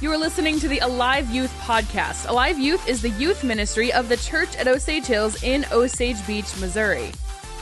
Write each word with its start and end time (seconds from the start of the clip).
You 0.00 0.10
are 0.12 0.16
listening 0.16 0.58
to 0.60 0.68
the 0.68 0.78
Alive 0.78 1.28
Youth 1.28 1.54
podcast. 1.60 2.26
Alive 2.26 2.58
Youth 2.58 2.88
is 2.88 3.02
the 3.02 3.10
youth 3.10 3.44
ministry 3.44 3.92
of 3.92 4.08
the 4.08 4.16
church 4.16 4.56
at 4.56 4.66
Osage 4.66 5.04
Hills 5.04 5.42
in 5.42 5.66
Osage 5.70 6.26
Beach, 6.26 6.58
Missouri. 6.58 7.12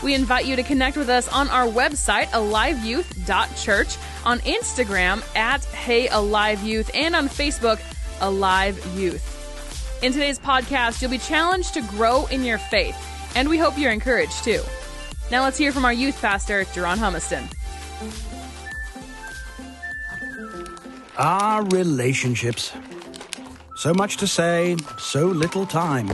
We 0.04 0.14
invite 0.14 0.46
you 0.46 0.54
to 0.54 0.62
connect 0.62 0.96
with 0.96 1.09
us 1.09 1.27
on 1.30 1.48
our 1.48 1.66
website, 1.66 2.27
aliveyouth.church, 2.27 3.96
on 4.24 4.38
Instagram 4.40 5.37
at 5.37 5.64
Hey 5.64 6.06
Alive 6.06 6.62
Youth, 6.62 6.93
and 6.95 7.16
on 7.16 7.29
Facebook, 7.29 7.80
Alive 8.20 8.79
Youth. 8.96 9.98
In 10.05 10.12
today's 10.12 10.39
podcast, 10.39 11.02
you'll 11.02 11.11
be 11.11 11.18
challenged 11.18 11.75
to 11.75 11.80
grow 11.80 12.27
in 12.27 12.45
your 12.45 12.59
faith, 12.59 12.96
and 13.34 13.48
we 13.48 13.59
hope 13.59 13.77
you're 13.77 13.91
encouraged 13.91 14.45
too. 14.45 14.62
Now 15.32 15.43
let's 15.43 15.59
hear 15.59 15.73
from 15.73 15.84
our 15.84 15.93
youth 15.93 16.20
pastor, 16.20 16.64
Jerron 16.66 16.98
Humiston. 16.98 17.48
Our 21.19 21.64
relationships. 21.64 22.73
So 23.75 23.93
much 23.93 24.18
to 24.18 24.29
say, 24.29 24.76
so 24.99 25.26
little 25.26 25.67
time. 25.67 26.11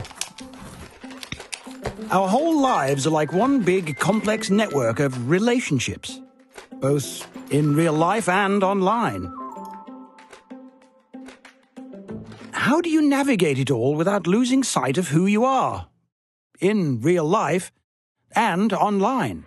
Our 2.09 2.27
whole 2.27 2.59
lives 2.59 3.05
are 3.05 3.11
like 3.11 3.31
one 3.31 3.61
big 3.61 3.99
complex 3.99 4.49
network 4.49 4.99
of 4.99 5.29
relationships, 5.29 6.19
both 6.81 7.27
in 7.51 7.75
real 7.75 7.93
life 7.93 8.27
and 8.27 8.63
online. 8.63 9.31
How 12.51 12.81
do 12.81 12.89
you 12.89 13.03
navigate 13.03 13.59
it 13.59 13.69
all 13.69 13.93
without 13.93 14.25
losing 14.25 14.63
sight 14.63 14.97
of 14.97 15.09
who 15.09 15.27
you 15.27 15.45
are? 15.45 15.87
In 16.59 16.99
real 16.99 17.25
life 17.25 17.71
and 18.35 18.73
online. 18.73 19.45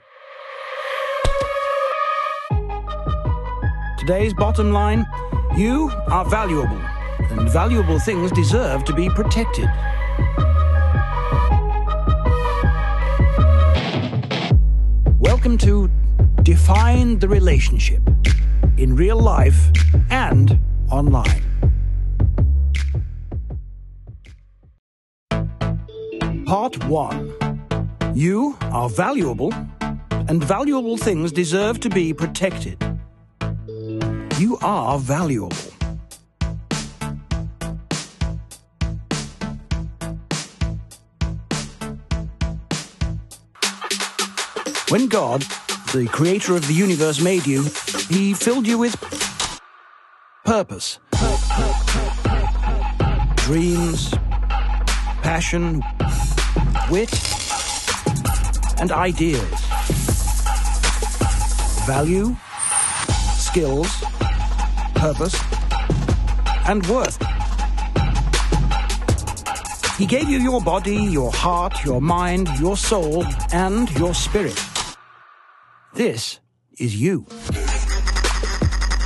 Today's 3.98 4.32
bottom 4.34 4.72
line 4.72 5.04
you 5.58 5.90
are 6.06 6.24
valuable, 6.24 6.80
and 7.30 7.50
valuable 7.50 7.98
things 7.98 8.30
deserve 8.30 8.84
to 8.84 8.92
be 8.92 9.08
protected. 9.10 9.68
Welcome 15.18 15.58
to 15.58 15.90
Define 16.44 17.18
the 17.18 17.28
Relationship 17.28 18.02
in 18.76 18.94
real 18.94 19.18
life 19.18 19.72
and 20.10 20.60
online. 20.92 21.42
Part 26.46 26.84
1 26.84 28.12
You 28.14 28.56
are 28.62 28.88
valuable, 28.88 29.52
and 30.28 30.44
valuable 30.44 30.96
things 30.96 31.32
deserve 31.32 31.80
to 31.80 31.90
be 31.90 32.14
protected. 32.14 32.87
You 34.38 34.56
are 34.62 35.00
valuable. 35.00 35.56
When 44.90 45.08
God, 45.08 45.42
the 45.92 46.08
creator 46.12 46.54
of 46.54 46.68
the 46.68 46.72
universe, 46.72 47.20
made 47.20 47.48
you, 47.48 47.64
he 48.08 48.32
filled 48.32 48.68
you 48.68 48.78
with 48.78 48.94
purpose, 50.44 51.00
dreams, 53.38 54.14
passion, 55.22 55.82
wit, 56.88 57.10
and 58.80 58.92
ideas, 58.92 59.66
value, 61.88 62.36
skills, 63.36 64.04
purpose, 64.98 65.40
and 66.66 66.84
worth. 66.86 67.16
He 69.96 70.06
gave 70.06 70.28
you 70.28 70.38
your 70.38 70.60
body, 70.60 70.96
your 70.96 71.32
heart, 71.32 71.84
your 71.84 72.00
mind, 72.00 72.48
your 72.58 72.76
soul, 72.76 73.24
and 73.52 73.90
your 73.96 74.12
spirit. 74.12 74.60
This 75.94 76.40
is 76.78 77.00
you. 77.00 77.26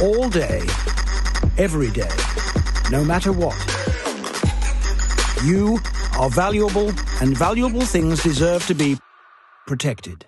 All 0.01 0.31
day, 0.31 0.63
every 1.59 1.91
day, 1.91 2.11
no 2.91 3.05
matter 3.05 3.33
what. 3.33 3.57
You 5.45 5.79
are 6.19 6.31
valuable, 6.31 6.91
and 7.21 7.37
valuable 7.37 7.83
things 7.83 8.23
deserve 8.23 8.67
to 8.67 8.75
be 8.75 8.99
protected. 9.67 10.25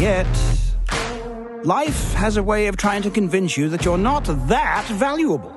Yet, 0.00 0.26
life 1.64 2.14
has 2.14 2.36
a 2.36 2.42
way 2.42 2.66
of 2.66 2.76
trying 2.76 3.02
to 3.02 3.10
convince 3.10 3.56
you 3.56 3.68
that 3.68 3.84
you're 3.84 3.98
not 3.98 4.24
that 4.48 4.86
valuable. 4.86 5.54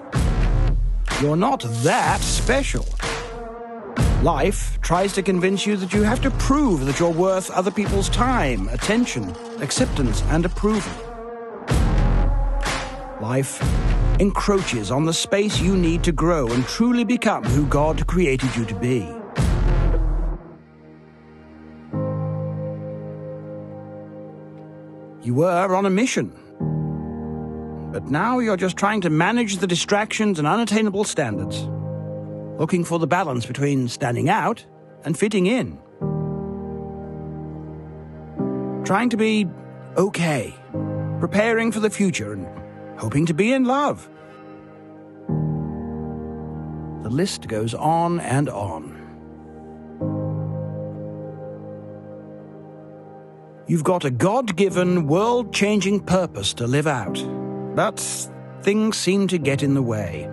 You're 1.22 1.36
not 1.36 1.64
that 1.84 2.20
special. 2.22 2.86
Life 4.24 4.80
tries 4.82 5.14
to 5.14 5.24
convince 5.24 5.66
you 5.66 5.78
that 5.78 5.94
you 5.94 6.04
have 6.04 6.22
to 6.22 6.32
prove 6.32 6.86
that 6.86 7.00
you're 7.00 7.10
worth 7.10 7.50
other 7.52 7.72
people's 7.72 8.10
time, 8.10 8.68
attention, 8.70 9.36
acceptance, 9.62 10.24
and 10.30 10.46
approval. 10.46 10.92
Life 13.20 13.62
encroaches 14.20 14.92
on 14.92 15.06
the 15.06 15.14
space 15.14 15.60
you 15.60 15.76
need 15.76 16.04
to 16.04 16.12
grow 16.12 16.48
and 16.48 16.66
truly 16.66 17.04
become 17.04 17.44
who 17.44 17.66
God 17.68 18.06
created 18.08 18.56
you 18.56 18.66
to 18.66 18.76
be. 18.76 19.21
You 25.24 25.36
were 25.36 25.76
on 25.76 25.86
a 25.86 25.90
mission. 25.90 26.34
But 27.92 28.06
now 28.10 28.40
you're 28.40 28.58
just 28.58 28.76
trying 28.76 29.02
to 29.02 29.10
manage 29.10 29.58
the 29.58 29.68
distractions 29.68 30.40
and 30.40 30.48
unattainable 30.48 31.04
standards, 31.04 31.68
looking 32.60 32.84
for 32.84 32.98
the 32.98 33.06
balance 33.06 33.46
between 33.46 33.88
standing 33.88 34.30
out 34.30 34.66
and 35.04 35.18
fitting 35.18 35.46
in. 35.46 35.78
Trying 38.84 39.10
to 39.10 39.18
be 39.18 39.48
okay, 39.96 40.56
preparing 41.20 41.72
for 41.72 41.82
the 41.82 41.90
future, 41.90 42.34
and 42.34 42.48
hoping 42.98 43.28
to 43.28 43.34
be 43.34 43.54
in 43.54 43.66
love. 43.66 44.10
The 47.04 47.10
list 47.10 47.48
goes 47.48 47.74
on 47.76 48.20
and 48.22 48.50
on. 48.50 48.91
You've 53.72 53.86
got 53.86 54.04
a 54.04 54.12
God 54.12 54.58
given, 54.58 55.08
world 55.08 55.54
changing 55.54 56.02
purpose 56.02 56.54
to 56.56 56.68
live 56.68 56.88
out. 56.88 57.24
But 57.74 58.02
things 58.64 58.98
seem 58.98 59.30
to 59.30 59.38
get 59.38 59.64
in 59.64 59.76
the 59.76 59.82
way. 59.82 60.30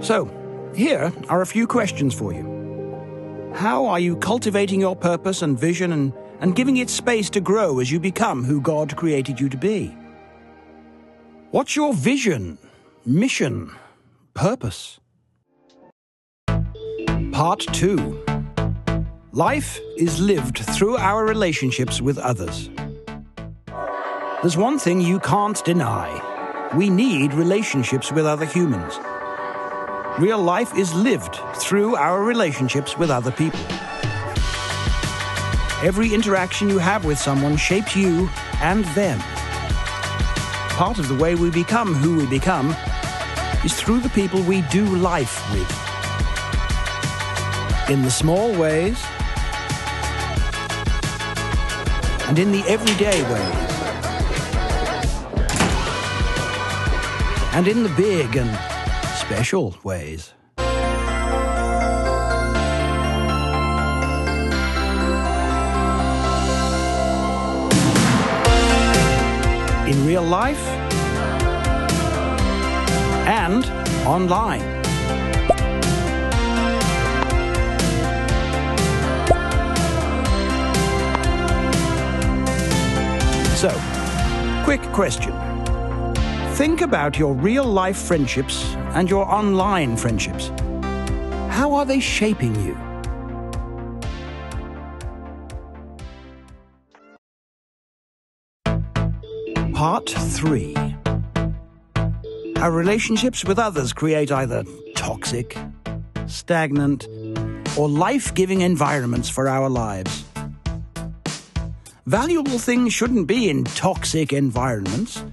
So, 0.00 0.30
here 0.74 1.12
are 1.28 1.42
a 1.42 1.46
few 1.46 1.66
questions 1.66 2.14
for 2.14 2.32
you. 2.32 3.52
How 3.54 3.86
are 3.86 4.00
you 4.00 4.16
cultivating 4.16 4.80
your 4.80 4.96
purpose 4.96 5.42
and 5.42 5.58
vision 5.58 5.92
and, 5.92 6.12
and 6.40 6.56
giving 6.56 6.78
it 6.78 6.88
space 6.88 7.28
to 7.30 7.40
grow 7.40 7.80
as 7.80 7.90
you 7.90 8.00
become 8.00 8.44
who 8.44 8.60
God 8.60 8.96
created 8.96 9.38
you 9.38 9.48
to 9.48 9.56
be? 9.56 9.94
What's 11.50 11.76
your 11.76 11.92
vision, 11.92 12.58
mission, 13.04 13.72
purpose? 14.34 15.00
Part 17.32 17.60
2 17.60 18.24
Life 19.32 19.78
is 19.96 20.20
lived 20.20 20.58
through 20.58 20.96
our 20.96 21.26
relationships 21.26 22.00
with 22.00 22.18
others. 22.18 22.70
There's 24.40 24.56
one 24.56 24.78
thing 24.78 25.00
you 25.00 25.20
can't 25.20 25.62
deny 25.64 26.26
we 26.74 26.88
need 26.88 27.34
relationships 27.34 28.12
with 28.12 28.24
other 28.24 28.46
humans. 28.46 28.98
Real 30.20 30.42
life 30.42 30.76
is 30.76 30.92
lived 30.92 31.36
through 31.54 31.96
our 31.96 32.22
relationships 32.22 32.98
with 32.98 33.08
other 33.08 33.30
people. 33.30 33.58
Every 35.82 36.12
interaction 36.12 36.68
you 36.68 36.76
have 36.76 37.06
with 37.06 37.18
someone 37.18 37.56
shapes 37.56 37.96
you 37.96 38.28
and 38.60 38.84
them. 38.94 39.18
Part 40.76 40.98
of 40.98 41.08
the 41.08 41.14
way 41.14 41.36
we 41.36 41.48
become 41.48 41.94
who 41.94 42.18
we 42.18 42.26
become 42.26 42.76
is 43.64 43.72
through 43.80 44.00
the 44.00 44.10
people 44.10 44.42
we 44.42 44.60
do 44.68 44.84
life 44.84 45.40
with. 45.52 45.70
In 47.88 48.02
the 48.02 48.10
small 48.10 48.52
ways 48.58 49.02
and 52.28 52.38
in 52.38 52.52
the 52.52 52.62
everyday 52.68 53.22
ways. 53.22 53.70
And 57.54 57.66
in 57.66 57.82
the 57.84 57.88
big 57.96 58.36
and 58.36 58.50
special 59.20 59.76
ways. 59.84 60.32
In 69.86 70.06
real 70.06 70.22
life 70.22 70.66
and 73.28 73.64
online. 74.06 74.80
So, 83.56 83.70
quick 84.64 84.80
question. 84.94 85.49
Think 86.60 86.82
about 86.82 87.18
your 87.18 87.32
real 87.32 87.64
life 87.64 87.96
friendships 87.96 88.74
and 88.94 89.08
your 89.08 89.24
online 89.24 89.96
friendships. 89.96 90.50
How 91.48 91.72
are 91.72 91.86
they 91.86 92.00
shaping 92.00 92.54
you? 92.60 92.76
Part 99.72 100.10
3 100.10 100.76
Our 102.56 102.70
relationships 102.70 103.42
with 103.42 103.58
others 103.58 103.94
create 103.94 104.30
either 104.30 104.62
toxic, 104.94 105.56
stagnant, 106.26 107.08
or 107.78 107.88
life 107.88 108.34
giving 108.34 108.60
environments 108.60 109.30
for 109.30 109.48
our 109.48 109.70
lives. 109.70 110.26
Valuable 112.04 112.58
things 112.58 112.92
shouldn't 112.92 113.26
be 113.26 113.48
in 113.48 113.64
toxic 113.64 114.34
environments. 114.34 115.24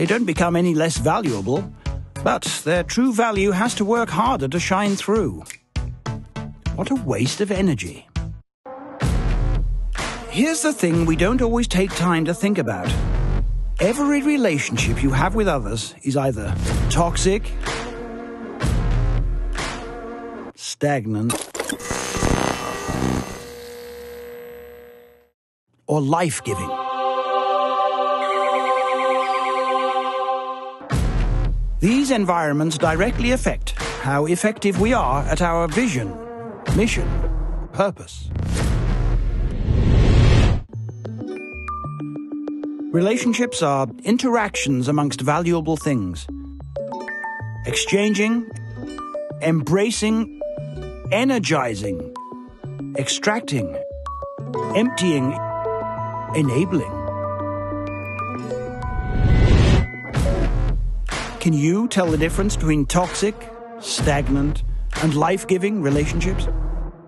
They 0.00 0.06
don't 0.06 0.24
become 0.24 0.56
any 0.56 0.74
less 0.74 0.96
valuable, 0.96 1.70
but 2.24 2.44
their 2.64 2.82
true 2.82 3.12
value 3.12 3.50
has 3.50 3.74
to 3.74 3.84
work 3.84 4.08
harder 4.08 4.48
to 4.48 4.58
shine 4.58 4.96
through. 4.96 5.44
What 6.74 6.90
a 6.90 6.94
waste 6.94 7.42
of 7.42 7.50
energy. 7.50 8.08
Here's 10.30 10.62
the 10.62 10.72
thing 10.72 11.04
we 11.04 11.16
don't 11.16 11.42
always 11.42 11.68
take 11.68 11.94
time 11.96 12.24
to 12.24 12.32
think 12.32 12.56
about. 12.56 12.90
Every 13.78 14.22
relationship 14.22 15.02
you 15.02 15.10
have 15.10 15.34
with 15.34 15.48
others 15.48 15.94
is 16.02 16.16
either 16.16 16.54
toxic, 16.88 17.52
stagnant, 20.54 21.34
or 25.86 26.00
life 26.00 26.42
giving. 26.42 26.89
These 31.80 32.10
environments 32.10 32.76
directly 32.76 33.30
affect 33.30 33.70
how 34.02 34.26
effective 34.26 34.78
we 34.78 34.92
are 34.92 35.22
at 35.22 35.40
our 35.40 35.66
vision, 35.66 36.14
mission, 36.76 37.08
purpose. 37.72 38.28
Relationships 42.92 43.62
are 43.62 43.86
interactions 44.04 44.88
amongst 44.88 45.22
valuable 45.22 45.78
things. 45.78 46.26
Exchanging, 47.64 48.46
embracing, 49.40 50.38
energizing, 51.10 52.14
extracting, 52.98 53.74
emptying, 54.76 55.32
enabling. 56.34 56.99
Can 61.50 61.58
you 61.58 61.88
tell 61.88 62.06
the 62.06 62.16
difference 62.16 62.54
between 62.54 62.86
toxic, 62.86 63.34
stagnant, 63.80 64.62
and 65.02 65.16
life 65.16 65.48
giving 65.48 65.82
relationships? 65.82 66.46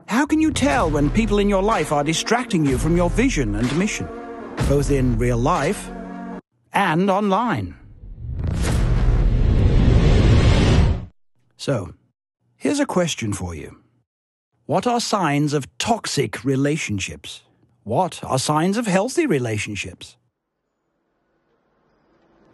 How 0.08 0.26
can 0.26 0.40
you 0.40 0.50
tell 0.50 0.90
when 0.90 1.10
people 1.10 1.38
in 1.38 1.48
your 1.48 1.62
life 1.62 1.92
are 1.92 2.02
distracting 2.02 2.66
you 2.66 2.76
from 2.76 2.96
your 2.96 3.08
vision 3.08 3.54
and 3.54 3.78
mission, 3.78 4.08
both 4.68 4.90
in 4.90 5.16
real 5.16 5.38
life 5.38 5.88
and 6.72 7.08
online? 7.08 7.76
So, 11.56 11.94
here's 12.56 12.80
a 12.80 12.84
question 12.84 13.32
for 13.32 13.54
you 13.54 13.76
What 14.66 14.88
are 14.88 14.98
signs 14.98 15.54
of 15.54 15.68
toxic 15.78 16.42
relationships? 16.42 17.42
What 17.84 18.24
are 18.24 18.40
signs 18.40 18.76
of 18.76 18.88
healthy 18.88 19.24
relationships? 19.24 20.16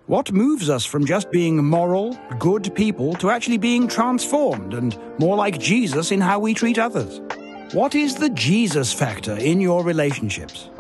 What 0.09 0.33
moves 0.33 0.71
us 0.71 0.87
from 0.87 1.05
just 1.05 1.31
being 1.31 1.63
moral, 1.63 2.19
good 2.39 2.75
people 2.75 3.13
to 3.17 3.29
actually 3.29 3.59
being 3.59 3.87
transformed 3.87 4.73
and 4.73 4.99
more 5.19 5.37
like 5.37 5.59
Jesus 5.59 6.13
in 6.13 6.19
how 6.23 6.39
we 6.39 6.55
treat 6.55 6.79
others? 6.79 7.21
What 7.75 7.95
is 7.95 8.15
the 8.15 8.31
Jesus 8.31 8.91
factor 8.91 9.37
in 9.37 9.61
your 9.61 9.85
relationships? 9.85 10.71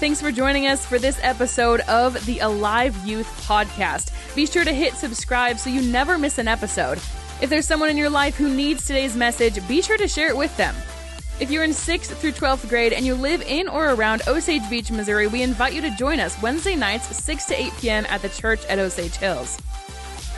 Thanks 0.00 0.22
for 0.22 0.32
joining 0.32 0.68
us 0.68 0.86
for 0.86 0.98
this 0.98 1.20
episode 1.22 1.80
of 1.80 2.24
the 2.24 2.38
Alive 2.38 2.96
Youth 3.06 3.28
Podcast. 3.46 4.10
Be 4.34 4.46
sure 4.46 4.64
to 4.64 4.72
hit 4.72 4.94
subscribe 4.94 5.58
so 5.58 5.68
you 5.68 5.82
never 5.82 6.16
miss 6.16 6.38
an 6.38 6.48
episode. 6.48 6.98
If 7.40 7.50
there's 7.50 7.66
someone 7.66 7.90
in 7.90 7.96
your 7.96 8.10
life 8.10 8.36
who 8.36 8.48
needs 8.48 8.86
today's 8.86 9.16
message, 9.16 9.66
be 9.68 9.82
sure 9.82 9.96
to 9.96 10.08
share 10.08 10.28
it 10.28 10.36
with 10.36 10.56
them. 10.56 10.74
If 11.40 11.50
you're 11.50 11.64
in 11.64 11.70
6th 11.70 12.14
through 12.16 12.32
12th 12.32 12.68
grade 12.68 12.92
and 12.92 13.04
you 13.04 13.14
live 13.14 13.42
in 13.42 13.66
or 13.68 13.90
around 13.90 14.22
Osage 14.28 14.68
Beach, 14.70 14.90
Missouri, 14.92 15.26
we 15.26 15.42
invite 15.42 15.72
you 15.72 15.80
to 15.82 15.90
join 15.96 16.20
us 16.20 16.40
Wednesday 16.40 16.76
nights, 16.76 17.14
6 17.16 17.44
to 17.46 17.60
8 17.60 17.72
p.m. 17.80 18.06
at 18.08 18.22
the 18.22 18.28
church 18.28 18.64
at 18.66 18.78
Osage 18.78 19.16
Hills. 19.16 19.58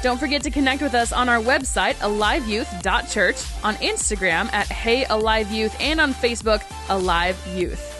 Don't 0.03 0.19
forget 0.19 0.43
to 0.43 0.51
connect 0.51 0.83
with 0.83 0.95
us 0.95 1.13
on 1.13 1.29
our 1.29 1.41
website, 1.41 1.95
aliveyouth.church, 1.97 3.37
on 3.63 3.75
Instagram 3.77 4.53
at 4.53 4.67
Hey 4.69 5.05
Alive 5.05 5.51
Youth, 5.51 5.77
and 5.81 6.01
on 6.01 6.15
Facebook, 6.15 6.63
Alive 6.89 7.37
Youth. 7.55 7.96